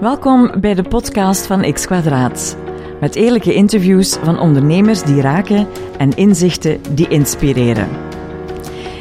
[0.00, 2.56] Welkom bij de podcast van X Kwadraat.
[3.00, 5.66] Met eerlijke interviews van ondernemers die raken
[5.98, 7.88] en inzichten die inspireren.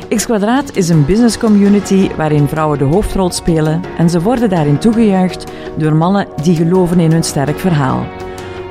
[0.09, 4.77] X Kwadraat is een business community waarin vrouwen de hoofdrol spelen en ze worden daarin
[4.77, 8.05] toegejuicht door mannen die geloven in hun sterk verhaal.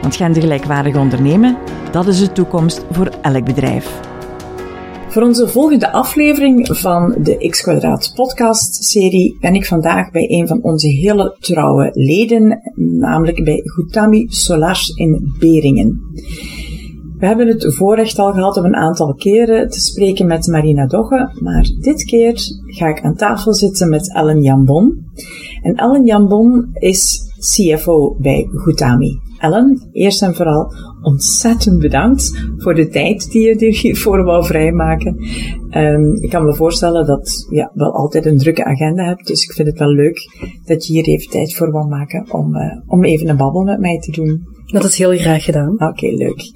[0.01, 1.57] Want gendergelijkwaardig ondernemen,
[1.91, 4.12] dat is de toekomst voor elk bedrijf.
[5.13, 10.47] Voor onze volgende aflevering van de X Quadraat podcast serie ben ik vandaag bij een
[10.47, 16.01] van onze hele trouwe leden, namelijk bij Goutami Solars in Beringen.
[17.19, 21.39] We hebben het voorrecht al gehad om een aantal keren te spreken met Marina Dogge,
[21.41, 22.35] maar dit keer
[22.67, 25.05] ga ik aan tafel zitten met Ellen Jambon.
[25.63, 29.21] En Ellen Jambon is CFO bij Goutami.
[29.43, 35.17] Ellen, eerst en vooral ontzettend bedankt voor de tijd die je hiervoor wou vrijmaken.
[35.77, 39.45] Um, ik kan me voorstellen dat je ja, wel altijd een drukke agenda hebt, dus
[39.45, 40.19] ik vind het wel leuk
[40.65, 43.81] dat je hier even tijd voor wou maken om, uh, om even een babbel met
[43.81, 44.47] mij te doen.
[44.67, 45.73] Dat is heel graag gedaan.
[45.73, 46.51] Oké, okay, leuk.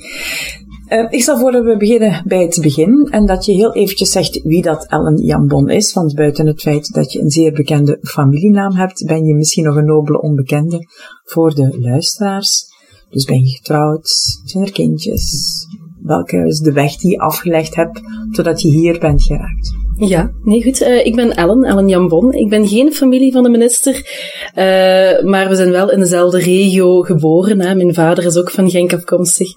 [0.89, 4.11] Uh, ik stel voor dat we beginnen bij het begin en dat je heel eventjes
[4.11, 7.99] zegt wie dat Ellen Jambon is, want buiten het feit dat je een zeer bekende
[8.03, 10.87] familienaam hebt, ben je misschien nog een nobele onbekende
[11.25, 12.75] voor de luisteraars.
[13.17, 14.09] Dus ben je getrouwd?
[14.45, 15.67] Zijn er kindjes?
[16.03, 18.01] Welke is de weg die je afgelegd hebt
[18.31, 19.75] totdat je hier bent geraakt?
[19.97, 20.81] Ja, nee goed.
[20.81, 22.33] Uh, ik ben Ellen, Ellen Jambon.
[22.33, 27.01] Ik ben geen familie van de minister, uh, maar we zijn wel in dezelfde regio
[27.01, 27.61] geboren.
[27.61, 27.75] Hè.
[27.75, 29.49] Mijn vader is ook van Genk afkomstig.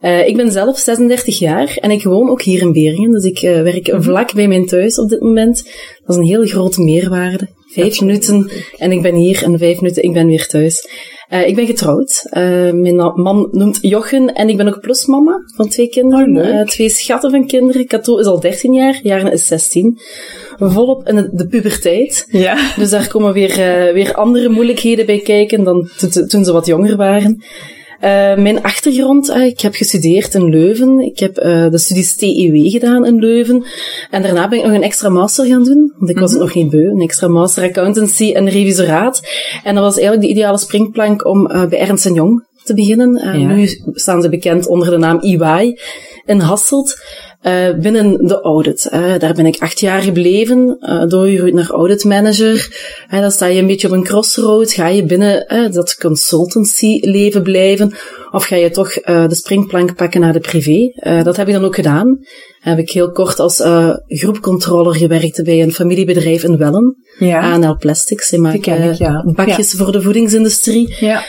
[0.00, 3.10] Uh, ik ben zelf 36 jaar en ik woon ook hier in Beringen.
[3.10, 4.02] Dus ik werk mhm.
[4.02, 5.64] vlak bij mijn thuis op dit moment.
[6.04, 7.48] Dat is een heel grote meerwaarde.
[7.66, 10.88] Vijf minuten en ik ben hier en vijf minuten ik ben weer thuis.
[11.32, 12.26] Uh, ik ben getrouwd.
[12.26, 16.36] Uh, mijn man noemt Jochen en ik ben ook plusmama van twee kinderen.
[16.36, 17.86] Oh, uh, twee schatten van kinderen.
[17.86, 19.98] Kato is al 13 jaar, Jaren is 16.
[20.58, 22.26] Volop in de, puberteit.
[22.28, 22.72] Ja.
[22.76, 23.56] Dus daar komen weer,
[23.92, 25.88] weer andere moeilijkheden bij kijken dan
[26.28, 27.42] toen ze wat jonger waren.
[28.04, 31.00] Uh, mijn achtergrond, uh, ik heb gestudeerd in Leuven.
[31.00, 33.64] Ik heb uh, de studies TEW gedaan in Leuven.
[34.10, 35.92] En daarna ben ik nog een extra master gaan doen.
[35.98, 36.44] Want ik was mm -hmm.
[36.44, 36.88] nog geen beu.
[36.88, 39.22] Een extra master accountancy en revisoraat.
[39.64, 43.38] En dat was eigenlijk de ideale springplank om bij Ernst Jong te beginnen.
[43.38, 43.54] Ja.
[43.54, 45.78] Nu staan ze bekend onder de naam EY
[46.24, 47.02] in Hasselt.
[47.46, 48.88] Uh, binnen de audit.
[48.92, 52.68] Uh, daar ben ik acht jaar gebleven, uh, doorgegroeid naar audit manager.
[53.10, 54.72] Dan sta je een beetje op een crossroad.
[54.72, 57.94] Ga je binnen dat consultancy leven blijven?
[58.34, 60.92] Of ga je toch de springplank pakken naar de privé?
[61.22, 62.18] dat heb ik dan ook gedaan
[62.64, 66.96] heb ik heel kort als uh, groepcontroller gewerkt bij een familiebedrijf in Wellen.
[67.18, 67.52] Ja.
[67.52, 68.28] ANL Plastics.
[68.28, 69.24] Ze maken ik, ja.
[69.34, 69.78] bakjes ja.
[69.78, 70.96] voor de voedingsindustrie.
[71.00, 71.24] Ja.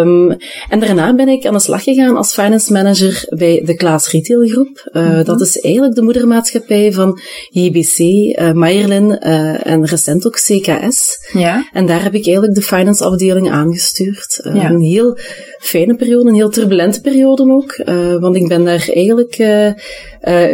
[0.00, 0.36] Um,
[0.68, 4.48] en daarna ben ik aan de slag gegaan als finance manager bij de Klaas Retail
[4.48, 4.90] Groep.
[4.92, 5.24] Uh, mm -hmm.
[5.24, 7.20] Dat is eigenlijk de moedermaatschappij van
[7.50, 11.28] JBC, uh, uh, en recent ook CKS.
[11.32, 11.68] Ja.
[11.72, 14.40] En daar heb ik eigenlijk de finance afdeling aangestuurd.
[14.42, 15.18] Een heel
[15.58, 17.76] fijne periode, een heel turbulente periode ook.
[18.20, 19.72] want ik ben daar eigenlijk uh,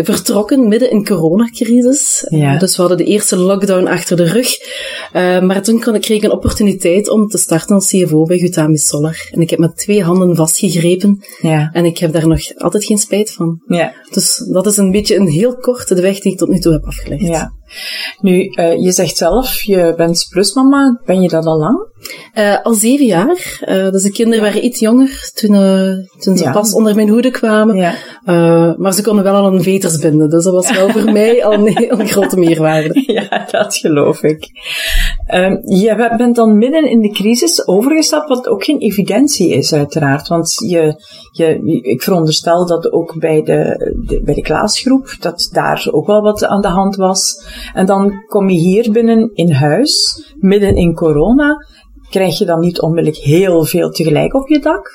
[0.04, 2.26] vertrokken midden in coronacrisis.
[2.28, 2.58] Ja.
[2.58, 4.59] Dus we hadden de eerste lockdown achter de rug.
[5.42, 9.28] Maar toen kreeg ik een opportuniteit om te starten als CFO bij Gutami Solar.
[9.30, 11.25] En ik heb met twee handen vastgegrepen.
[11.41, 11.70] Ja.
[11.72, 13.62] En ik heb daar nog altijd geen spijt van.
[13.66, 13.92] Ja.
[14.10, 16.72] Dus dat is een beetje een heel korte de weg die ik tot nu toe
[16.72, 17.26] heb afgelegd.
[17.26, 17.53] Ja.
[18.20, 21.00] Nu, je zegt zelf, je bent plusmama.
[21.04, 21.89] Ben je dat al lang?
[22.34, 23.60] Uh, al zeven jaar.
[23.68, 25.54] Uh, dus de kinderen waren iets jonger toen,
[26.18, 26.52] toen ze Ja.
[26.52, 27.76] pas onder mijn hoede kwamen.
[27.76, 27.94] Ja.
[28.78, 30.30] maar ze konden wel al een veters binden.
[30.30, 33.02] Dus dat was wel voor mij al een heel grote meerwaarde.
[33.10, 34.48] Ja, dat geloof ik.
[35.34, 40.28] Um, je bent dan midden in de crisis overgestapt, wat ook geen evidentie is uiteraard.
[40.28, 40.94] Want je,
[41.32, 46.22] je, ik veronderstel dat ook bij de, de, bij de Klaasgroep, dat daar ook wel
[46.22, 47.46] wat aan de hand was.
[47.74, 51.56] En dan kom je hier binnen in huis, midden in corona.
[52.10, 54.91] Krijg je dan niet onmiddellijk heel veel tegelijk op je dak?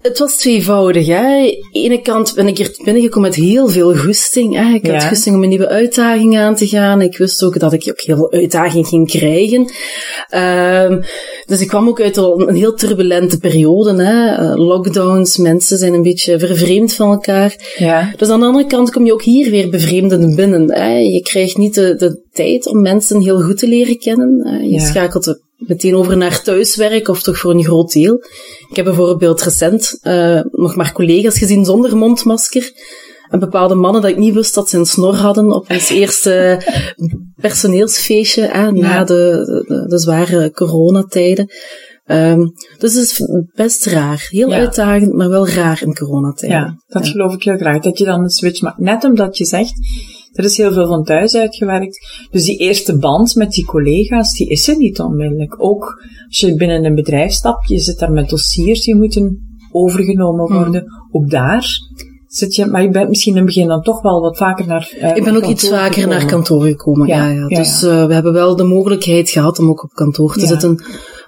[0.00, 1.06] Het was tweevoudig.
[1.06, 1.16] Hè.
[1.16, 4.54] Aan de ene kant ben ik hier binnengekomen met heel veel goesting.
[4.54, 4.74] Hè.
[4.74, 5.08] Ik had Ja.
[5.08, 7.00] goesting om een nieuwe uitdaging aan te gaan.
[7.00, 9.70] Ik wist ook dat ik ook heel veel uitdaging ging krijgen.
[10.28, 11.02] Ehm,
[11.46, 14.02] dus ik kwam ook uit een heel turbulente periode.
[14.02, 14.34] Hè.
[14.34, 17.74] Eh, lockdowns, mensen zijn een beetje vervreemd van elkaar.
[17.76, 18.12] Ja.
[18.16, 20.72] Dus aan de andere kant kom je ook hier weer bevreemdend binnen.
[20.74, 20.96] Hè.
[20.98, 24.62] Je krijgt niet de, de tijd om mensen heel goed te leren kennen.
[24.68, 24.84] Je Ja.
[24.84, 28.14] schakelt er meteen over naar thuiswerk, of toch voor een groot deel.
[28.70, 32.72] Ik heb bijvoorbeeld recent uh, nog maar collega's gezien zonder mondmasker.
[33.30, 36.60] En bepaalde mannen dat ik niet wist dat ze een snor hadden op ons eerste
[37.40, 39.04] personeelsfeestje hè, na Ja.
[39.04, 41.50] de, de, de zware coronatijden.
[42.06, 43.20] Um, dus het is
[43.54, 44.26] best raar.
[44.30, 44.56] Heel Ja.
[44.58, 46.58] uitdagend, maar wel raar in coronatijden.
[46.58, 47.10] Ja, dat Ja.
[47.12, 47.82] geloof ik heel graag.
[47.82, 48.78] Dat je dan een switch maakt.
[48.78, 49.72] Net omdat je zegt
[50.36, 52.26] Er is heel veel van thuis uitgewerkt.
[52.30, 55.54] Dus die eerste band met die collega's, die is er niet onmiddellijk.
[55.58, 59.40] Ook als je binnen een bedrijf stapt, je zit daar met dossiers die moeten
[59.72, 60.56] overgenomen Hmm.
[60.56, 60.84] worden.
[61.10, 61.66] Ook daar
[62.26, 64.90] zit je, maar je bent misschien in het begin dan toch wel wat vaker naar
[65.00, 66.18] eh, Ik ben ook iets vaker gekomen.
[66.18, 67.06] naar kantoor gekomen.
[67.06, 70.46] Ja, Ja, Dus eh, we hebben wel de mogelijkheid gehad om ook op kantoor te
[70.46, 70.84] zitten.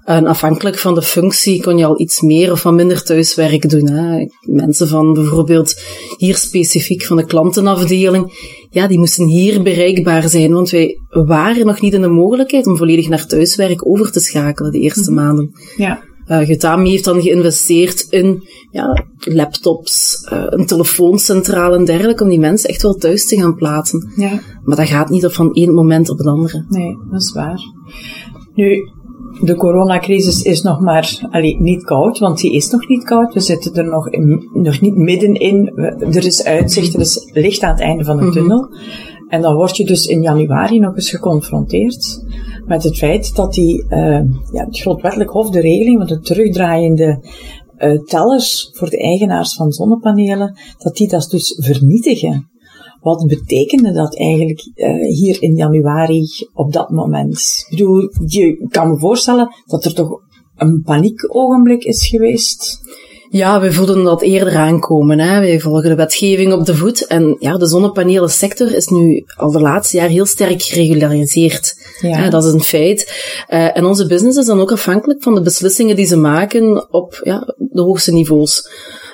[0.08, 3.88] En afhankelijk van de functie kon je al iets meer of wat minder thuiswerk doen.
[3.88, 4.26] Hè.
[4.40, 5.81] Mensen van bijvoorbeeld
[6.16, 8.32] hier specifiek van de klantenafdeling,
[8.70, 12.76] ja, die moesten hier bereikbaar zijn, want wij waren nog niet in de mogelijkheid om
[12.76, 15.50] volledig naar thuiswerk over te schakelen de eerste maanden.
[15.76, 22.28] Ja, Uh, Getami heeft dan geïnvesteerd in ja, laptops, eh, een telefooncentrale en dergelijke, om
[22.28, 24.12] die mensen echt wel thuis te gaan plaatsen.
[24.16, 24.40] ja.
[24.62, 26.64] Maar dat gaat niet op van één moment op het andere.
[26.69, 27.60] Nee, dat is waar.
[28.55, 28.90] Nu,
[29.40, 33.34] de coronacrisis is nog maar, allee, niet koud, want die is nog niet koud.
[33.34, 35.72] We zitten er nog, in- nog niet middenin.
[36.00, 38.69] Er is uitzicht, er is licht aan het einde van de tunnel.
[39.28, 42.25] En dan word je dus in januari nog eens geconfronteerd
[42.66, 44.22] met het feit dat die, eh,
[44.52, 47.24] ja, het grondwettelijk hof de regeling van de terugdraaiende
[47.76, 52.50] eh, tellers voor de eigenaars van zonnepanelen, dat die dat dus vernietigen.
[53.08, 57.64] Wat betekende dat eigenlijk eh, hier in januari op dat moment?
[57.69, 60.20] Ik bedoel, je kan me voorstellen dat er toch
[60.56, 62.81] een paniekogenblik is geweest.
[63.31, 65.19] Ja, wij voelden dat eerder aankomen.
[65.19, 65.40] Hè.
[65.40, 67.06] Wij volgen de wetgeving op de voet.
[67.06, 71.75] En ja, de zonnepanelensector is nu al de laatste jaar heel sterk geregulariseerd.
[72.00, 72.31] Ja.
[72.31, 73.12] Dat is een feit.
[73.46, 77.20] Eh, en onze business is dan ook afhankelijk van de beslissingen die ze maken op
[77.22, 78.69] ja, de hoogste niveaus.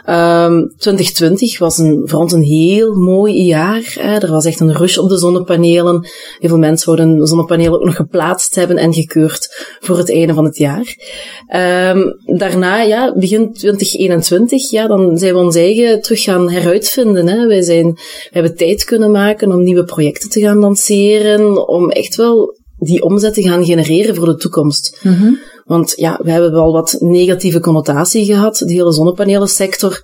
[0.05, 3.97] Ehm 2020 was een, voor ons een heel mooi jaar.
[4.01, 4.19] Hè.
[4.19, 6.09] Er was echt een rush op de zonnepanelen.
[6.39, 10.35] Heel veel mensen wouden de zonnepanelen ook nog geplaatst hebben en gekeurd voor het einde
[10.35, 10.97] van het jaar.
[11.47, 17.29] Ehm, daarna, ja, begin 2021, ja, dan zijn we ons eigen terug gaan heruitvinden.
[17.29, 17.47] Hè.
[17.47, 22.17] Wij, zijn, we hebben tijd kunnen maken om nieuwe projecten te gaan lanceren, om echt
[22.17, 25.01] wel die omzet te gaan genereren voor de toekomst.
[25.65, 30.03] Want ja, we hebben wel wat negatieve connotatie gehad, de hele zonnepanelensector.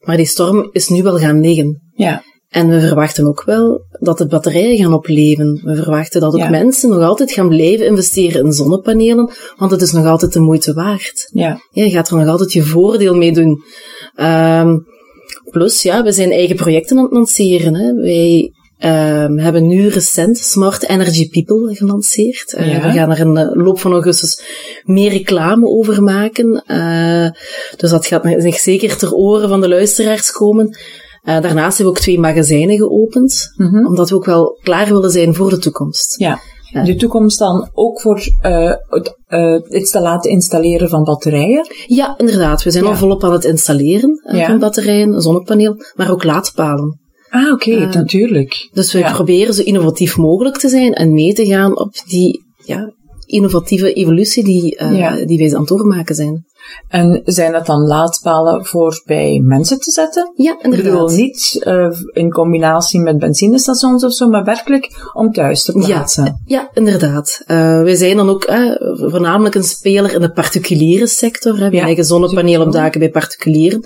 [0.00, 1.82] Maar die storm is nu wel gaan liggen.
[1.94, 5.60] Ja, En we verwachten ook wel dat de batterijen gaan opleven.
[5.64, 6.50] We verwachten dat ook Ja.
[6.50, 10.72] mensen nog altijd gaan blijven investeren in zonnepanelen, want het is nog altijd de moeite
[10.72, 11.28] waard.
[11.32, 13.62] ja, Ja, je gaat er nog altijd je voordeel mee doen.
[14.14, 14.78] Ehm,
[15.50, 17.74] plus, ja, we zijn eigen projecten aan het lanceren.
[17.74, 17.92] Hè.
[17.94, 18.52] Wij
[18.82, 22.52] ehm, hebben nu recent Smart Energy People gelanceerd.
[22.52, 22.80] Eh, Ja.
[22.82, 24.42] We gaan er in de loop van augustus
[24.84, 26.62] meer reclame over maken.
[26.66, 27.30] Eh,
[27.76, 30.76] dus dat gaat zich zeker ter oren van de luisteraars komen.
[31.22, 33.52] Eh, daarnaast hebben we ook twee magazijnen geopend,
[33.86, 36.18] omdat we ook wel klaar willen zijn voor de toekomst.
[36.18, 36.40] ja.
[36.84, 41.66] De toekomst dan ook voor het, eh, het te laten installeren van batterijen.
[41.86, 42.62] Ja, inderdaad.
[42.62, 42.90] We zijn Ja.
[42.90, 44.46] al volop aan het installeren Ja.
[44.46, 47.00] van batterijen, zonnepaneel, maar ook laadpalen.
[47.34, 48.68] Ah, oké, natuurlijk.
[48.72, 49.12] Dus we Ja.
[49.12, 52.92] proberen zo innovatief mogelijk te zijn en mee te gaan op die ja,
[53.26, 55.24] innovatieve evolutie die, eh, Ja.
[55.24, 56.44] die wij aan het doormaken zijn.
[56.88, 60.32] En zijn dat dan laadpalen voor bij mensen te zetten?
[60.36, 61.16] Ja, Ik bedoel, inderdaad.
[61.16, 66.42] niet eh, in combinatie met benzinestations of zo, maar werkelijk om thuis te plaatsen.
[66.44, 67.42] Ja, inderdaad.
[67.46, 68.70] Eh, wij zijn dan ook eh,
[69.10, 71.58] voornamelijk een speler in de particuliere sector.
[71.58, 71.70] Hè.
[71.70, 73.80] We Ja, leggen zonnepanelen op daken bij particulieren.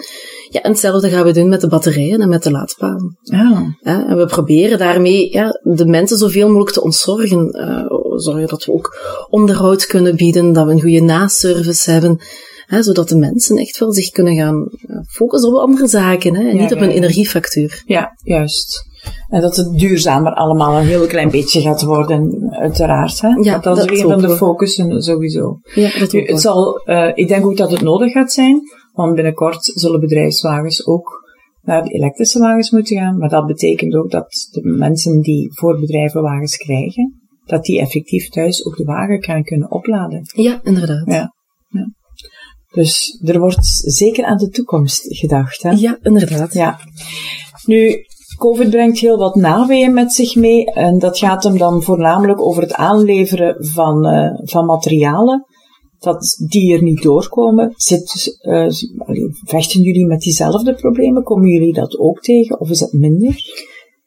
[0.49, 3.19] Ja, en hetzelfde gaan we doen met de batterijen en met de laadpalen.
[3.25, 7.51] Ah, Hè, en we proberen daarmee ja, de mensen zoveel mogelijk te ontzorgen.
[7.51, 7.85] eh,
[8.17, 8.97] zorgen dat we ook
[9.31, 12.19] onderhoud kunnen bieden, dat we een goede naservice hebben.
[12.67, 16.35] Hè, zodat de mensen echt wel zich kunnen gaan eh, focussen op andere zaken.
[16.35, 16.97] Hè, en Ja, niet op ja, een ja.
[16.97, 17.83] energiefactuur.
[17.87, 18.85] ja, juist.
[19.29, 23.21] En dat het duurzamer allemaal een heel klein beetje gaat worden, uiteraard.
[23.21, 23.29] Hè?
[23.29, 25.59] Ja, Want dat is een van de focussen sowieso.
[25.75, 28.61] Ja, dat Nu, het zal, eh, ik denk ook dat het nodig gaat zijn,
[28.97, 31.25] want binnenkort zullen bedrijfswagens ook
[31.63, 33.19] naar de elektrische wagens moeten gaan.
[33.19, 38.29] Maar dat betekent ook dat de mensen die voor bedrijven wagens krijgen, dat die effectief
[38.29, 40.23] thuis ook de wagen gaan kunnen opladen.
[40.35, 41.07] Ja, inderdaad.
[41.07, 41.35] Ja.
[41.69, 41.93] ja.
[42.73, 45.63] Dus er wordt zeker aan de toekomst gedacht.
[45.63, 45.71] Hè?
[45.71, 46.53] Ja, inderdaad.
[46.53, 46.79] Ja.
[47.65, 48.05] Nu,
[48.39, 50.65] COVID brengt heel wat naweeën met zich mee.
[50.65, 55.47] En dat gaat hem dan voornamelijk over het aanleveren van, eh, van materialen.
[56.07, 57.73] Dat die er niet doorkomen.
[57.77, 58.67] Zit, eh,
[59.45, 61.23] vechten jullie met diezelfde problemen?
[61.23, 62.61] Komen jullie dat ook tegen?
[62.61, 63.45] Of is het minder?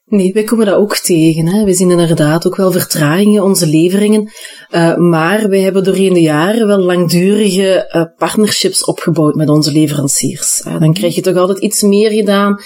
[0.10, 1.48] Nee, wij komen dat ook tegen.
[1.48, 1.64] Hè.
[1.64, 4.32] We zien inderdaad ook wel vertragingen in onze leveringen.
[4.72, 10.64] Uh, maar wij hebben doorheen de jaren wel langdurige uh, partnerships opgebouwd met onze leveranciers.
[10.68, 12.62] Uh, dan krijg je toch altijd iets meer gedaan.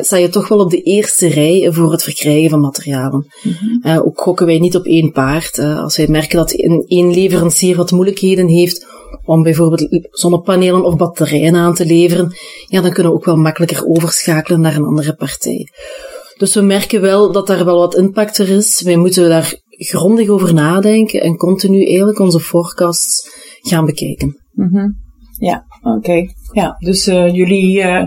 [0.00, 3.26] sta je toch wel op de eerste rij voor het verkrijgen van materialen.
[3.42, 4.02] Mm-hmm.
[4.04, 5.58] ook gokken wij niet op één paard.
[5.58, 8.86] als wij merken dat een, één leverancier wat moeilijkheden heeft
[9.24, 12.32] om bijvoorbeeld zonnepanelen of batterijen aan te leveren,
[12.66, 15.68] ja, dan kunnen we ook wel makkelijker overschakelen naar een andere partij.
[16.38, 18.82] Dus we merken wel dat daar wel wat impact er is.
[18.82, 23.30] Wij moeten daar grondig over nadenken en continu eigenlijk onze forecasts
[23.60, 24.36] gaan bekijken.
[24.52, 24.88] Mhm.
[25.38, 26.26] Ja, oké.
[26.52, 28.04] Ja, dus uh, jullie, uh,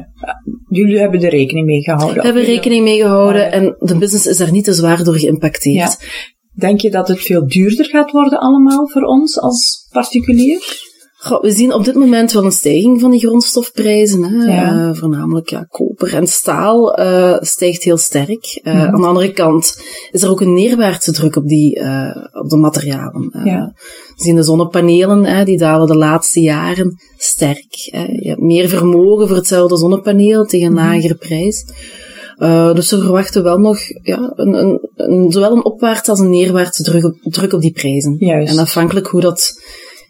[0.67, 2.17] jullie hebben er rekening mee gehouden.
[2.17, 5.97] We hebben rekening mee gehouden en de business is daar niet te zwaar door geïmpacteerd.
[5.99, 6.07] Ja.
[6.53, 10.89] Denk je dat het veel duurder gaat worden allemaal voor ons als particulier?
[11.23, 14.23] Goh, we zien op dit moment wel een stijging van die grondstofprijzen.
[14.23, 14.53] Hè.
[14.53, 14.73] Ja.
[14.73, 18.61] Uh, voornamelijk ja, koper en staal uh, stijgt heel sterk.
[18.63, 18.79] Uh, mm.
[18.79, 21.79] Aan de andere kant is er ook een neerwaartse druk op, die,
[22.31, 23.41] op de materialen.
[23.43, 23.73] Ja.
[24.15, 27.75] We zien de zonnepanelen, die dalen de laatste jaren sterk.
[28.21, 30.77] Je hebt meer vermogen voor hetzelfde zonnepaneel tegen een mm.
[30.77, 31.65] lagere prijs.
[32.75, 36.83] dus we verwachten wel nog ja, een, een, een, zowel een opwaartse als een neerwaartse
[36.83, 38.15] druk op, druk op die prijzen.
[38.19, 38.53] Juist.
[38.53, 39.53] En afhankelijk hoe dat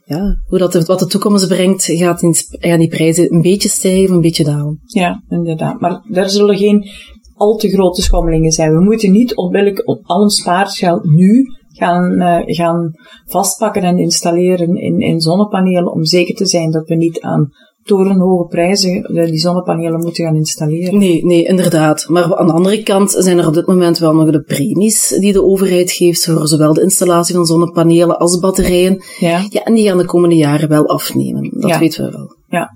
[0.05, 4.15] ja, hoe dat, wat de toekomst brengt, gaat die, gaan die prijzen een beetje stijgen
[4.15, 4.79] een beetje dalen.
[4.85, 5.79] Ja, inderdaad.
[5.79, 6.89] Maar daar zullen geen
[7.35, 8.73] al te grote schommelingen zijn.
[8.73, 12.91] We moeten niet onmiddellijk op al ons spaargeld nu gaan, uh, gaan
[13.25, 17.49] vastpakken en installeren in, in zonnepanelen om zeker te zijn dat we niet aan
[17.83, 20.97] torenhoge prijzen die zonnepanelen moeten gaan installeren.
[20.97, 22.05] Nee, nee, inderdaad.
[22.09, 25.33] Maar aan de andere kant zijn er op dit moment wel nog de premies die
[25.33, 29.03] de overheid geeft voor zowel de installatie van zonnepanelen als batterijen.
[29.19, 29.45] Ja.
[29.49, 31.51] ja en die gaan de komende jaren wel afnemen.
[31.53, 32.35] Dat weten we wel.
[32.47, 32.69] Ja.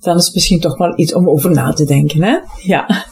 [0.00, 2.38] Dan is misschien toch wel iets om over na te denken, hè?
[2.62, 3.06] Ja.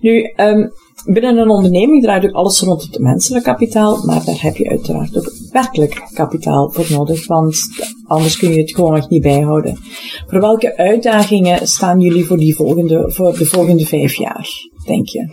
[0.00, 0.72] Nu, um,
[1.04, 5.16] Binnen een onderneming draait ook alles rond het menselijk kapitaal, maar daar heb je uiteraard
[5.16, 7.56] ook werkelijk kapitaal voor nodig, want
[8.06, 9.78] anders kun je het gewoon nog niet bijhouden.
[10.26, 14.48] Voor welke uitdagingen staan jullie voor, die volgende, voor de volgende vijf jaar,
[14.86, 15.28] denk je?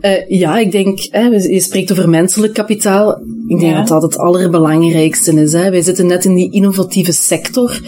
[0.00, 3.20] Uh, ja, ik denk, hè, je spreekt over menselijk kapitaal.
[3.46, 5.52] Ik denk dat dat het allerbelangrijkste is.
[5.52, 5.70] Hè.
[5.70, 7.80] Wij zitten net in die innovatieve sector.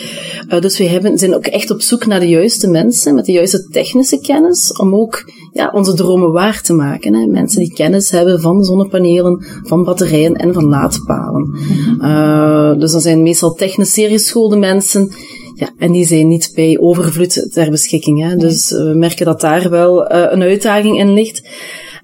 [0.49, 3.33] Uh, dus wij hebben, zijn ook echt op zoek naar de juiste mensen met de
[3.33, 7.15] juiste technische kennis om ook ja, onze dromen waar te maken.
[7.15, 7.27] Hè.
[7.27, 11.51] Mensen die kennis hebben van zonnepanelen, van batterijen en van laadpalen.
[11.99, 15.15] Uh, dus dat zijn meestal technisch zeer geschoolde mensen.
[15.55, 18.23] Ja, en die zijn niet bij overvloed ter beschikking.
[18.23, 18.37] Hè.
[18.37, 21.43] Dus we merken dat daar wel een uitdaging in ligt.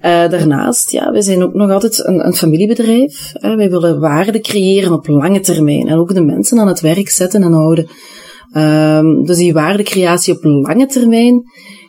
[0.01, 3.33] Uh, daarnaast, ja, we zijn ook nog altijd een, een familiebedrijf.
[3.35, 7.09] Uh, wij willen waarde creëren op lange termijn en ook de mensen aan het werk
[7.09, 7.89] zetten en houden.
[8.53, 11.43] Um, dus die waardecreatie op lange termijn,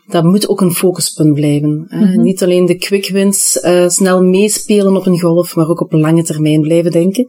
[0.06, 1.86] dat moet ook een focuspunt blijven.
[1.88, 5.92] Uh, Niet alleen de quick wins uh, snel meespelen op een golf, maar ook op
[5.92, 7.26] lange termijn blijven denken.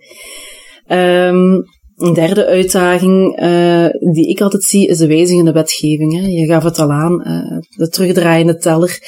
[0.88, 1.66] Um,
[2.02, 6.14] een derde uitdaging uh, die ik altijd zie is de wijzigende wetgeving.
[6.14, 6.28] Hè.
[6.28, 9.00] Je gaf het al aan, uh, de terugdraaiende teller,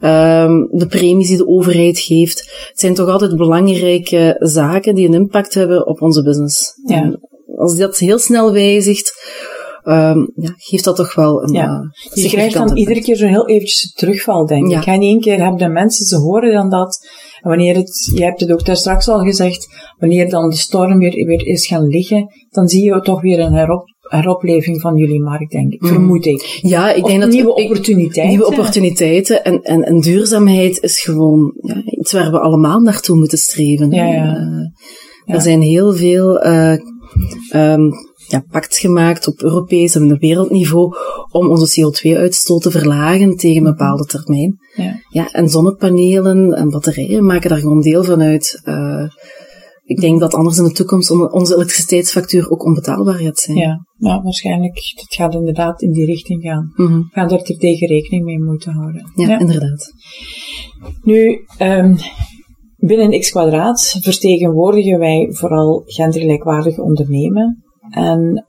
[0.00, 2.38] um, de premies die de overheid geeft.
[2.68, 6.72] Het zijn toch altijd belangrijke zaken die een impact hebben op onze business.
[6.84, 7.18] Ja.
[7.56, 9.12] als dat heel snel wijzigt,
[9.84, 11.52] um, ja, geeft dat toch wel een.
[11.52, 11.92] Ja.
[12.14, 14.84] Uh, je krijgt dan iedere keer zo'n heel eventjes terugval, denk ik.
[14.84, 14.92] Ja.
[14.92, 17.06] En één keer hebben de mensen, ze horen dan dat.
[17.40, 19.68] En wanneer het, je hebt het ook daar straks al gezegd,
[19.98, 23.52] wanneer dan de storm weer, weer is gaan liggen, dan zie je toch weer een
[23.52, 25.80] herop, heropleving van jullie markt, denk ik.
[25.80, 25.88] Mm.
[25.88, 26.58] Vermoed ik.
[26.62, 28.28] Ja, ik denk dat nieuwe opportuniteiten.
[28.28, 33.38] Nieuwe opportuniteiten en, en, en duurzaamheid is gewoon ja, iets waar we allemaal naartoe moeten
[33.38, 33.90] streven.
[33.90, 34.36] Ja, ja.
[34.36, 36.76] Uh, er zijn heel veel uh,
[37.54, 37.92] um,
[38.30, 40.94] ja, pact gemaakt op Europees en wereldniveau
[41.30, 44.58] om onze CO2-uitstoot te verlagen tegen een bepaalde termijn.
[44.74, 45.00] Ja.
[45.08, 48.62] ja, en zonnepanelen en batterijen maken daar gewoon deel van uit.
[48.64, 49.10] Uh,
[49.84, 53.56] ik denk dat anders in de toekomst onze elektriciteitsfactuur ook onbetaalbaar gaat zijn.
[53.56, 54.74] Ja, ja waarschijnlijk.
[54.74, 56.72] Het gaat inderdaad in die richting gaan.
[56.76, 56.98] Mm -hmm.
[56.98, 59.12] We gaan er tegen rekening mee moeten houden.
[59.14, 59.92] Ja, inderdaad.
[61.02, 61.96] Nu, um,
[62.76, 67.64] binnen X Kwadraat vertegenwoordigen wij vooral gendergelijkwaardige ondernemen.
[67.90, 68.46] En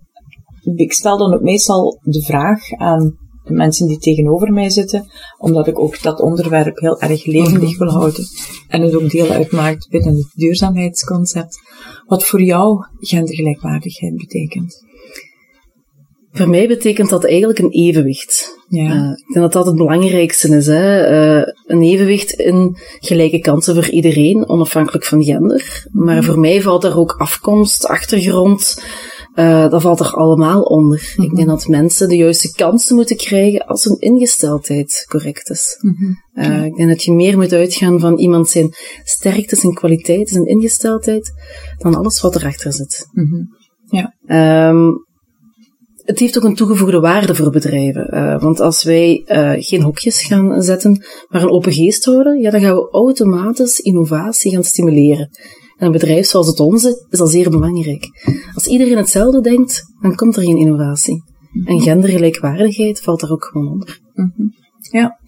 [0.76, 5.68] ik stel dan ook meestal de vraag aan de mensen die tegenover mij zitten, omdat
[5.68, 8.26] ik ook dat onderwerp heel erg levendig wil houden
[8.68, 11.60] en het ook deel uitmaakt binnen het duurzaamheidsconcept,
[12.06, 14.90] wat voor jou gendergelijkwaardigheid betekent.
[16.34, 18.58] Voor mij betekent dat eigenlijk een evenwicht.
[18.68, 18.84] Ja.
[18.84, 20.68] Uh, ik denk dat dat het belangrijkste is.
[20.68, 21.12] Hè?
[21.12, 25.88] Uh, een evenwicht in gelijke kansen voor iedereen, onafhankelijk van gender.
[25.92, 26.26] Maar mhm.
[26.26, 28.84] voor mij valt daar ook afkomst, achtergrond,
[29.36, 31.14] uh, dat valt er allemaal onder.
[31.18, 31.36] Ik mhm.
[31.36, 35.78] denk dat mensen de juiste kansen moeten krijgen als hun ingesteldheid correct is.
[36.34, 36.64] uh, ja.
[36.64, 38.74] Ik denk dat je meer moet uitgaan van iemand zijn
[39.04, 41.32] sterktes en kwaliteiten en ingesteldheid
[41.78, 43.08] dan alles wat erachter zit.
[43.12, 43.60] Mm
[43.90, 44.16] Ja.
[44.70, 45.10] Um,
[46.04, 48.16] het heeft ook een toegevoegde waarde voor bedrijven.
[48.16, 52.52] Uh, want als wij uh, geen hokjes gaan zetten, maar een open geest houden, ja,
[52.52, 55.30] dan gaan we automatisch innovatie gaan stimuleren
[55.82, 58.08] een bedrijf zoals het onze is al zeer belangrijk.
[58.54, 61.24] Als iedereen hetzelfde denkt, dan komt er geen innovatie.
[61.66, 64.00] En gendergelijkwaardigheid valt daar ook gewoon onder.
[64.14, 64.48] Mhm.
[64.92, 65.20] Ja,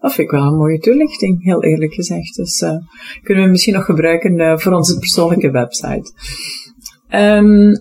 [0.00, 2.36] dat vind ik wel een mooie toelichting, heel eerlijk gezegd.
[2.36, 2.76] Dus uh,
[3.22, 6.12] kunnen we misschien nog gebruiken uh, voor onze persoonlijke website.
[7.08, 7.72] Um,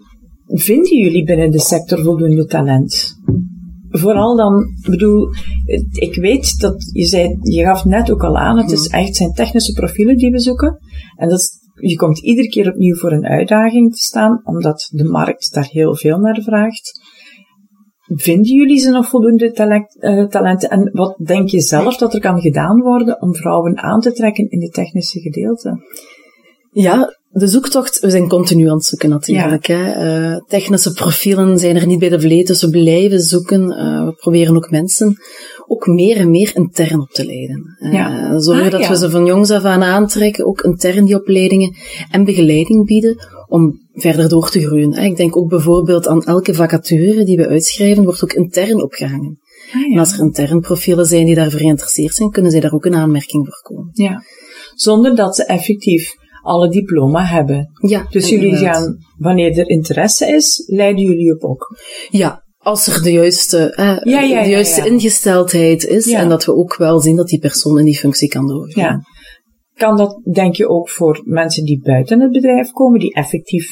[0.48, 3.17] vinden jullie binnen de sector voldoende talent?
[3.89, 5.33] Vooral dan, bedoel,
[5.91, 9.31] ik weet dat je zei, je gaf net ook al aan, het is echt zijn
[9.31, 10.79] technische profielen die we zoeken.
[11.15, 15.03] En dat is, je komt iedere keer opnieuw voor een uitdaging te staan, omdat de
[15.03, 17.01] markt daar heel veel naar vraagt.
[18.15, 19.45] Vinden jullie ze nog voldoende
[20.00, 20.69] uh, talenten?
[20.69, 24.50] En wat denk je zelf dat er kan gedaan worden om vrouwen aan te trekken
[24.50, 25.81] in de technische gedeelte?
[26.71, 29.67] Ja, de zoektocht, we zijn continu aan het zoeken natuurlijk.
[29.67, 29.75] Ja.
[29.77, 30.29] Hè.
[30.31, 33.62] Uh, technische profielen zijn er niet bij de vleet, dus we blijven zoeken.
[33.62, 35.17] Uh, we proberen ook mensen
[35.67, 37.77] ook meer en meer intern op te leiden.
[37.79, 38.39] Uh, ja.
[38.39, 38.89] Zorgen ah, dat ja.
[38.89, 41.75] we ze van jongs af aan aantrekken, ook intern die opleidingen
[42.12, 43.15] en begeleiding bieden
[43.48, 44.93] om verder door te groeien.
[44.93, 49.39] Ik denk ook bijvoorbeeld aan elke vacature die we uitschrijven, wordt ook intern opgehangen.
[49.74, 49.93] Ah.
[49.93, 52.95] En als er intern profielen zijn die daarvoor geïnteresseerd zijn, kunnen zij daar ook een
[52.95, 53.89] aanmerking voor komen.
[53.93, 54.24] Ja.
[54.75, 57.72] Zonder dat ze effectief alle diploma hebben.
[57.88, 61.77] Ja, dus jullie gaan, wanneer er interesse is, leiden jullie op ook.
[62.10, 66.55] Ja, als er de juiste, eh, ja, ja, de juiste ingesteldheid is en dat we
[66.55, 68.84] ook wel zien dat die persoon in die functie kan doorgaan.
[68.84, 69.01] Ja.
[69.74, 73.67] Kan dat, denk je, ook voor mensen die buiten het bedrijf komen, die effectief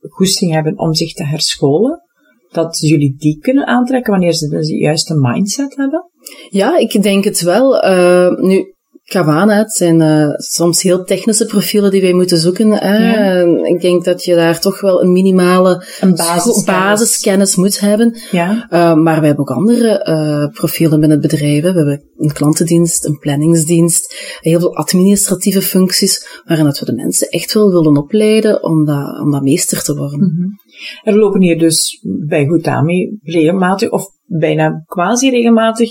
[0.00, 2.02] goesting hebben om zich te herscholen?
[2.48, 6.10] Dat jullie die kunnen aantrekken wanneer ze de juiste mindset hebben?
[6.48, 7.84] Ja, ik denk het wel.
[7.84, 8.74] Uh, nu,
[9.08, 12.68] Kavana, het zijn uh, soms heel technische profielen die wij moeten zoeken.
[12.68, 13.40] Ja.
[13.64, 16.64] Ik denk dat je daar toch wel een minimale een basiskennis.
[16.64, 18.16] basiskennis moet hebben.
[18.30, 18.68] Ja.
[18.70, 21.62] Uh, maar we hebben ook andere uh, profielen binnen het bedrijf.
[21.62, 27.28] We hebben een klantendienst, een planningsdienst, heel veel administratieve functies, waarin dat we de mensen
[27.28, 30.18] echt wel willen opleiden om dat, om dat meester te worden.
[30.18, 30.60] Mm -hmm.
[31.02, 35.90] Er lopen hier dus bij Goutami regelmatig, of bijna quasi regelmatig,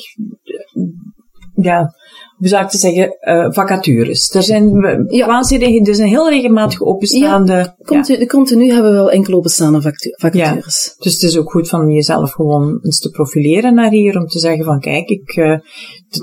[1.55, 1.95] ja,
[2.37, 4.33] hoe zou ik te zeggen, uh, vacatures.
[4.33, 4.69] Er zijn,
[5.09, 5.39] ja.
[5.39, 7.53] er zijn heel regelmatig openstaande...
[7.53, 8.25] Ja, continu, ja.
[8.25, 10.85] continu hebben we wel enkele openstaande vacatures.
[10.85, 11.03] Ja.
[11.03, 14.39] Dus het is ook goed van jezelf gewoon eens te profileren naar hier, om te
[14.39, 15.57] zeggen van kijk, ik, uh,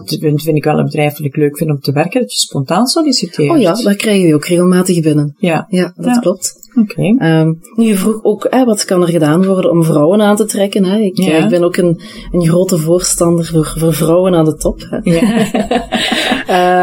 [0.05, 2.39] dit vind ik wel een bedrijf dat ik leuk vind om te werken, dat je
[2.39, 3.51] spontaan solliciteert.
[3.51, 5.35] Oh ja, daar krijgen we ook regelmatig binnen.
[5.39, 5.67] Ja.
[5.69, 6.64] Ja, dat klopt.
[6.77, 7.15] Oké.
[7.15, 7.41] Okay.
[7.41, 10.45] Um, nu, je vroeg ook, hè, wat kan er gedaan worden om vrouwen aan te
[10.45, 10.85] trekken?
[10.85, 10.99] Hè?
[10.99, 11.45] Ik, ja.
[11.45, 12.01] ik ben ook een,
[12.33, 14.87] een grote voorstander voor, voor vrouwen aan de top.
[14.91, 14.99] Hè?
[15.03, 15.23] Ja.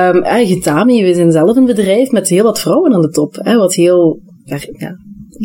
[0.16, 3.36] um, eh, we zijn zelf een bedrijf met heel wat vrouwen aan de top.
[3.36, 4.58] Hè, wat heel ja,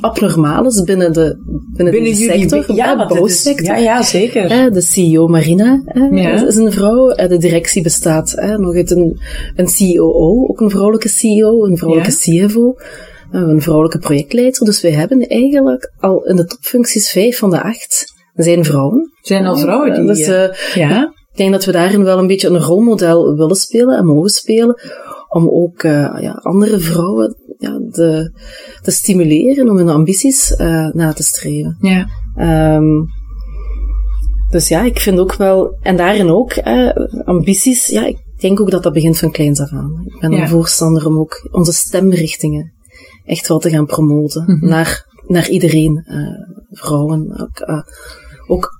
[0.00, 1.36] abnormaal is binnen de,
[1.76, 3.66] binnen, binnen de sector, ja, de bouwsector.
[3.66, 4.50] Ja, ja, zeker.
[4.50, 7.08] Eh, de CEO Marina eh, is een vrouw.
[7.08, 9.20] Eh, de directie bestaat nog uit een,
[9.54, 12.74] een COO, ook een vrouwelijke CEO, een vrouwelijke CFO
[13.30, 14.64] een vrouwelijke projectleider.
[14.64, 19.12] Dus wij hebben eigenlijk al in de topfuncties vijf van de acht zijn vrouwen.
[19.20, 20.06] Zijn al vrouwen die...
[20.06, 21.14] Dus, uh, ja.
[21.30, 24.80] Ik denk dat we daarin wel een beetje een rolmodel willen spelen en mogen spelen.
[25.28, 28.32] Om ook uh, ja, andere vrouwen ja, de,
[28.82, 31.76] te stimuleren om hun ambities uh, na te streven.
[31.80, 32.06] Ja.
[32.76, 33.04] Um,
[34.50, 36.58] dus ja, ik vind ook wel, en daarin ook,
[37.24, 40.02] ambities, ja, ik denk ook dat dat begint van kleins af aan.
[40.06, 40.42] Ik ben ja.
[40.42, 42.75] een voorstander om ook onze stemrichtingen
[43.26, 44.68] echt wel te gaan promoten mm -hmm.
[44.68, 46.28] naar, naar iedereen, uh,
[46.70, 47.82] vrouwen, ook, uh,
[48.46, 48.70] ook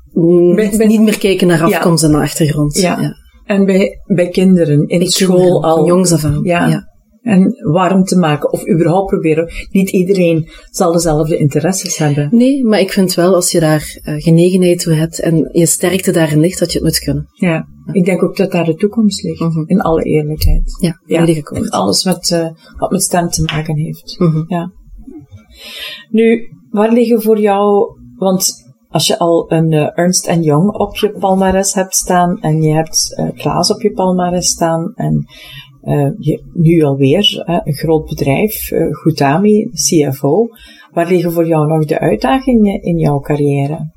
[0.78, 2.08] niet meer kijken naar afkomst ja.
[2.08, 2.78] en naar achtergrond.
[2.78, 3.00] Ja.
[3.00, 3.14] ja.
[3.44, 5.86] En bij, bij kinderen in bij school kinderen, al.
[5.86, 6.40] jongs af aan.
[6.42, 6.94] Ja.
[7.26, 9.52] En warm te maken, of überhaupt proberen.
[9.70, 12.28] Niet iedereen zal dezelfde interesses hebben.
[12.30, 16.12] Nee, maar ik vind wel als je daar uh, genegenheid toe hebt en je sterkte
[16.12, 17.26] daarin ligt, dat je het moet kunnen.
[17.32, 17.92] Ja, ja.
[17.92, 19.64] ik denk ook dat daar de toekomst ligt, mm -hmm.
[19.66, 20.76] in alle eerlijkheid.
[20.80, 21.26] Ja, ja.
[21.26, 24.16] In alles wat, uh, wat met stem te maken heeft.
[24.18, 24.44] Mm -hmm.
[24.48, 24.72] Ja.
[26.10, 31.10] Nu, waar liggen voor jou, want als je al een uh, Ernst Young op je
[31.10, 35.26] palmares hebt staan en je hebt uh, Klaas op je palmares staan en
[36.18, 40.48] je, nu alweer uh, een groot bedrijf, uh, Goutami, CFO.
[40.92, 43.94] Waar liggen voor jou nog de uitdagingen in jouw carrière?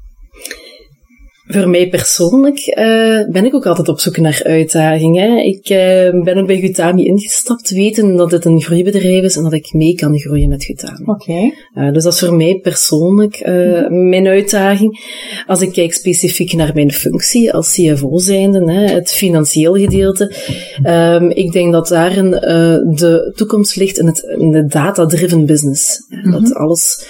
[1.51, 5.45] Voor mij persoonlijk uh, ben ik ook altijd op zoek naar uitdagingen.
[5.45, 9.53] Ik uh, ben ook bij Gutami ingestapt, weten dat het een groeibedrijf is en dat
[9.53, 11.05] ik mee kan groeien met Gutami.
[11.05, 11.11] Oké.
[11.11, 11.53] Okay.
[11.75, 14.09] Uh, dus dat is voor mij persoonlijk mm.
[14.09, 14.99] mijn uitdaging.
[15.47, 20.35] Als ik kijk specifiek naar mijn functie als CFO zijnde, hè, het financieel gedeelte,
[20.83, 26.05] um, ik denk dat daarin de toekomst ligt in, het, in de data-driven business.
[26.09, 26.31] Mm -hmm.
[26.31, 27.05] Dat alles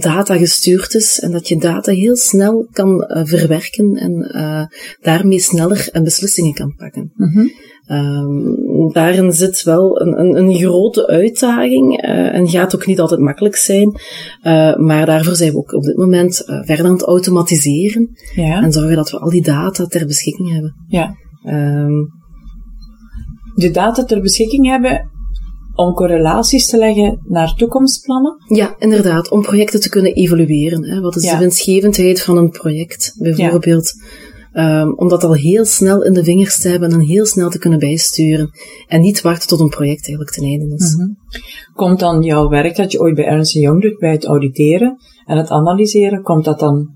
[0.00, 4.64] data gestuurd is en dat je data heel snel kan verwerken verwerken en uh,
[5.00, 7.12] daarmee sneller beslissingen kan pakken.
[7.14, 7.50] Mm -hmm.
[7.96, 13.20] um, daarin zit wel een, een, een grote uitdaging uh, en gaat ook niet altijd
[13.20, 14.00] makkelijk zijn.
[14.42, 18.62] Uh, maar daarvoor zijn we ook op dit moment verder aan het automatiseren ja.
[18.62, 20.74] en zorgen dat we al die data ter beschikking hebben.
[20.88, 21.14] Ja.
[21.44, 22.04] Ehm,
[23.54, 25.10] de data ter beschikking hebben
[25.76, 28.36] om correlaties te leggen naar toekomstplannen?
[28.46, 30.84] Ja, inderdaad, om projecten te kunnen evalueren.
[30.84, 31.00] Hè.
[31.00, 33.94] Wat is de winstgevendheid van een project, bijvoorbeeld?
[34.52, 37.58] Um, om dat al heel snel in de vingers te hebben en heel snel te
[37.58, 38.50] kunnen bijsturen.
[38.86, 40.94] En niet wachten tot een project eigenlijk ten einde is.
[40.94, 41.08] Mhm.
[41.74, 45.36] Komt dan jouw werk dat je ooit bij Ernst Young doet, bij het auditeren en
[45.36, 46.88] het analyseren, komt dat dan,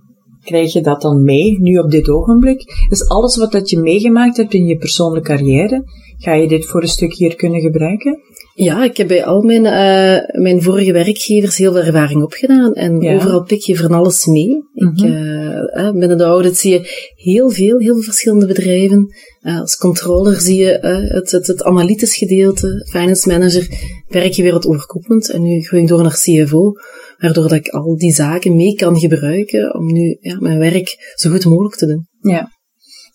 [0.43, 2.87] krijg je dat dan mee, nu op dit ogenblik?
[2.89, 5.85] Dus alles wat dat je meegemaakt hebt in je persoonlijke carrière,
[6.19, 8.19] ga je dit voor een stuk hier kunnen gebruiken?
[8.63, 12.73] Ja, ik heb bij al mijn, uh, mijn vorige werkgevers heel veel ervaring opgedaan.
[12.73, 14.49] En overal pik je van alles mee.
[14.75, 15.99] Ik, -hmm.
[15.99, 19.15] binnen de audit zie je heel veel, heel veel verschillende bedrijven.
[19.43, 20.79] Uh, als controller zie je
[21.13, 22.87] het, het, het analytisch gedeelte.
[22.91, 23.69] Finance manager
[24.09, 25.31] werk je weer wat overkoepelend.
[25.31, 26.73] En nu groei ik door naar CFO.
[27.19, 31.31] Waardoor dat ik al die zaken mee kan gebruiken om nu ja, mijn werk zo
[31.31, 32.07] goed mogelijk te doen.
[32.21, 32.60] Ja.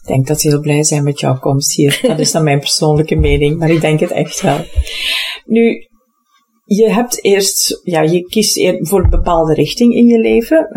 [0.05, 1.99] Ik denk dat ze heel blij zijn met jouw komst hier.
[2.07, 4.59] Dat is dan mijn persoonlijke mening, maar ik denk het echt wel.
[5.45, 5.87] Nu,
[6.65, 10.67] je hebt eerst, ja, je kiest voor een bepaalde richting in je leven.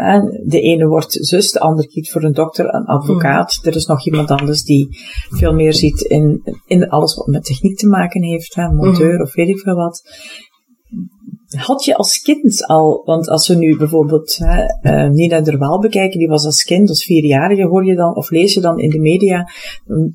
[0.46, 3.54] De ene wordt zus, de ander kiest voor een dokter, een advocaat.
[3.54, 3.70] Hmm.
[3.70, 4.88] Er is nog iemand anders die
[5.30, 9.22] veel meer ziet in, in alles wat met techniek te maken heeft, hè, monteur hmm.
[9.22, 10.02] of weet ik veel wat.
[11.56, 16.18] Had je als kind al, want als we nu bijvoorbeeld hè, uh, Nina Derwaal bekijken,
[16.18, 18.98] die was als kind, als vierjarige, hoor je dan, of lees je dan in de
[18.98, 19.50] media,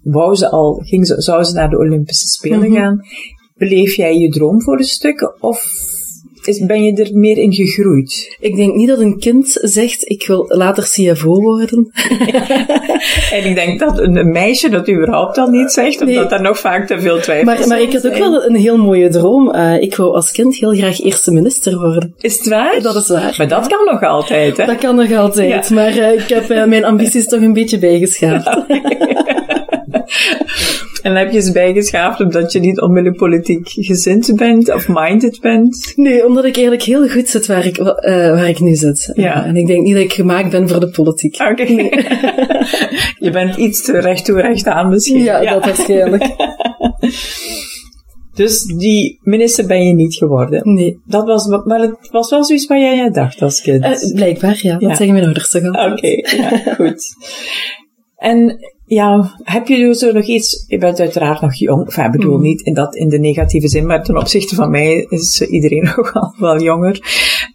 [0.03, 2.79] wou ze al, ging ze, zou ze naar de Olympische Spelen mhm.
[2.79, 3.01] gaan.
[3.55, 5.75] Beleef jij je droom voor een stuk, of
[6.47, 8.37] is, ben je er meer in gegroeid?
[8.39, 11.91] Ik denk niet dat een kind zegt, ik wil later CFO worden.
[13.37, 16.87] en ik denk dat een meisje dat überhaupt al niet zegt, omdat daar nog vaak
[16.87, 19.55] te veel twijfel Maar, maar ik had ook wel een heel mooie droom.
[19.55, 22.13] Uh, ik wou als kind heel graag eerste minister worden.
[22.19, 22.81] Is het waar?
[22.81, 23.33] Dat is waar.
[23.37, 24.65] Maar dat kan nog altijd, hè?
[24.65, 28.57] Dat kan nog altijd, maar uh, ik heb uh, mijn ambities toch een beetje bijgeschaafd.
[31.03, 35.93] En heb je ze bijgeschaafd omdat je niet onmiddellijk politiek gezind bent of minded bent?
[35.95, 37.93] Nee, omdat ik eigenlijk heel goed zit waar ik, uh,
[38.29, 39.11] waar ik nu zit.
[39.13, 39.45] Ja.
[39.45, 41.39] en ik denk niet dat ik gemaakt ben voor de politiek.
[41.51, 41.63] Oké.
[41.63, 41.89] Nee.
[43.25, 45.23] je bent iets te recht toe recht aan misschien.
[45.23, 45.53] Ja, ja.
[45.53, 46.25] dat waarschijnlijk.
[48.33, 50.73] Dus die minister ben je niet geworden?
[50.73, 50.99] Nee.
[51.05, 53.85] Dat was, maar het was wel zoiets waar jij dacht als kind?
[53.85, 54.77] Uh, blijkbaar, ja.
[54.77, 55.91] Dat zeggen mijn ouders toch al.
[55.91, 57.03] Oké, ja, goed.
[58.15, 58.57] En
[58.93, 60.65] ja, heb je zo nog iets?
[60.67, 61.85] Je bent uiteraard nog jong.
[61.85, 62.41] Enfin, ik bedoel mm.
[62.41, 66.35] niet in, dat, in de negatieve zin, maar ten opzichte van mij is iedereen nogal
[66.37, 66.99] wel jonger.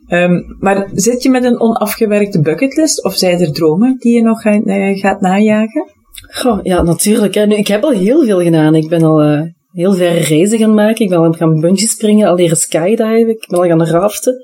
[0.08, 4.40] Um, maar zit je met een onafgewerkte bucketlist of zijn er dromen die je nog
[4.42, 5.90] gaat, uh, gaat najagen?
[6.30, 7.34] Goh, ja, natuurlijk.
[7.34, 7.46] Hè.
[7.46, 8.74] Nu, ik heb al heel veel gedaan.
[8.74, 11.04] Ik ben al uh, heel verre reizen gaan maken.
[11.04, 13.28] Ik ben al gaan bungee springen, al leren skydiven.
[13.28, 14.42] Ik ben al gaan raften.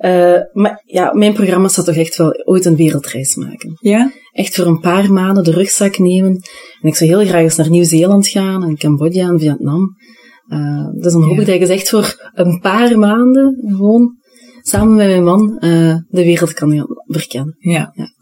[0.00, 3.76] Uh, maar ja, mijn programma zou toch echt wel ooit een wereldreis maken.
[3.80, 4.10] Ja?
[4.36, 6.32] Echt voor een paar maanden de rugzak nemen.
[6.80, 9.96] En ik zou heel graag eens naar Nieuw-Zeeland gaan en Cambodja en Vietnam.
[10.48, 14.16] Uh, dus dan hoop ik dat ik eens echt voor een paar maanden gewoon
[14.62, 17.56] samen met mijn man uh, de wereld kan verkennen.
[17.58, 17.92] Ja.
[17.94, 18.14] ja.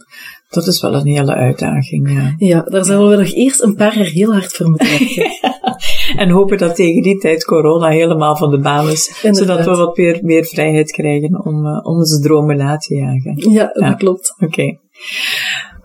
[0.48, 2.10] Dat is wel een hele uitdaging.
[2.10, 5.30] Ja, ja daar zullen we nog eerst een paar jaar heel hard voor moeten werken.
[6.22, 9.20] en hopen dat tegen die tijd corona helemaal van de baan is.
[9.22, 13.52] Zodat we wat meer, meer vrijheid krijgen om, uh, om onze dromen na te jagen.
[13.52, 14.34] Ja, dat klopt.
[14.38, 14.78] Oké.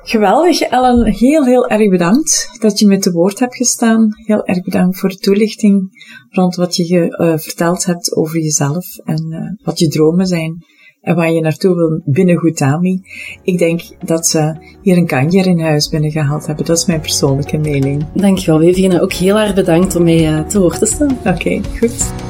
[0.09, 1.05] Geweldig, Ellen.
[1.05, 4.09] Heel, heel erg bedankt dat je met te woord hebt gestaan.
[4.25, 5.89] Heel erg bedankt voor de toelichting
[6.29, 10.65] rond wat je uh, verteld hebt over jezelf en uh, wat je dromen zijn
[11.01, 13.01] en waar je naartoe wil binnen Goutami.
[13.43, 16.65] Ik denk dat ze hier een kanjer in huis binnengehaald hebben.
[16.65, 18.05] Dat is mijn persoonlijke mening.
[18.13, 19.01] Dankjewel, Vivienne.
[19.01, 21.17] Ook heel erg bedankt om mij uh, te woord te staan.
[21.19, 22.28] Oké, okay, goed.